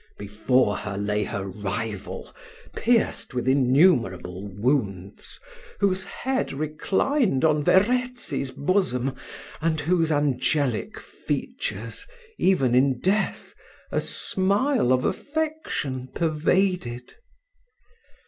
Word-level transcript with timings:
Before 0.17 0.77
her 0.77 0.97
lay 0.97 1.23
her 1.25 1.45
rival, 1.45 2.33
pierced 2.75 3.35
with 3.35 3.47
innumerable 3.47 4.47
wounds, 4.47 5.39
whose 5.79 6.05
head 6.05 6.51
reclined 6.51 7.45
on 7.45 7.63
Verezzi's 7.63 8.49
bosom, 8.49 9.13
and 9.61 9.79
whose 9.81 10.11
angelic 10.11 10.99
features, 10.99 12.07
even 12.39 12.73
in 12.73 12.99
death, 12.99 13.53
a 13.91 14.01
smile 14.01 14.91
of 14.91 15.05
affection 15.05 16.07
pervaded. 16.15 17.13